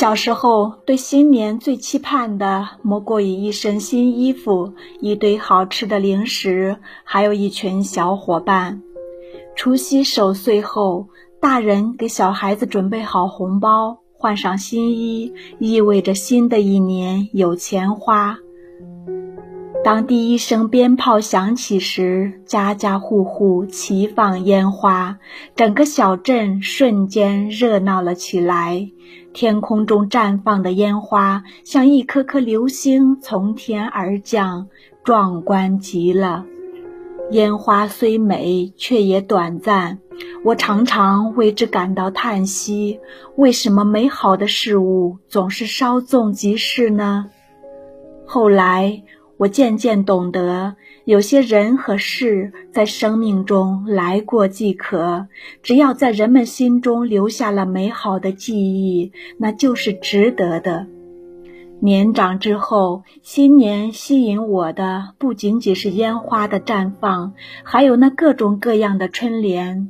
[0.00, 8.80] 小时候对新年最期盼的，莫过于一身新衣服、一堆好吃的零食，还有一群小伙伴。
[9.54, 11.08] 除夕守岁后，
[11.38, 18.38] 大人给小孩子准备好红包，换上新衣，意味着新的一年有钱花。
[19.82, 25.18] 当第一声鞭炮响起时，家家户户齐放烟花，
[25.56, 28.90] 整个小镇瞬间热闹了起来。
[29.32, 34.68] 天空中绽放的烟花像一颗颗流星从天而降，
[35.02, 36.44] 壮观极了。
[37.30, 39.98] 烟花虽美，却也短暂。
[40.44, 43.00] 我常常为之感到叹息：
[43.34, 47.30] 为什么美好的事物总是稍纵即逝呢？
[48.26, 49.04] 后来。
[49.40, 50.76] 我渐渐懂得，
[51.06, 55.28] 有些人和事在生命中来过即可，
[55.62, 60.86] 只要在人们心中留下了美好的记忆，那就是值得的。
[61.80, 67.32] 年长之后，新年吸引我的不仅仅是烟花的绽放，
[67.64, 69.88] 还有那各种各样的春联。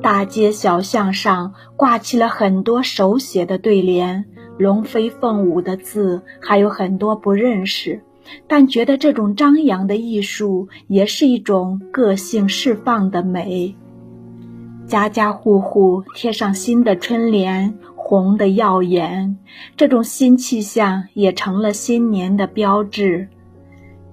[0.00, 4.24] 大街小巷上挂起了很多手写的对联，
[4.56, 8.00] 龙飞凤舞的字，还有很多不认识。
[8.46, 13.74] 但觉得这种张扬的艺术也是一种个性释放的美。
[14.86, 19.36] 家家户户贴上新的春联，红的耀眼，
[19.76, 23.28] 这种新气象也成了新年的标志。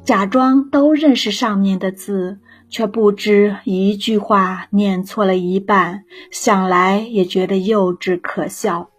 [0.03, 8.89] 假装都认识上面的字，却不知一句话念错了一半，想来也觉得幼稚可笑。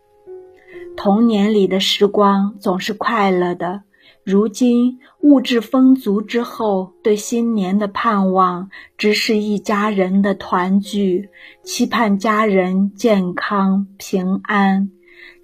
[0.97, 3.83] 童年里的时光总是快乐的。
[4.25, 11.29] 如今物质丰足之后，对新年的盼望只是一家人的团聚，
[11.63, 14.91] 期盼家人健康平安。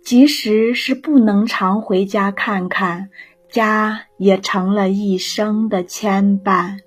[0.02, 3.10] 即使是不能常回家看看，
[3.50, 6.78] 家也成了一生的牵绊。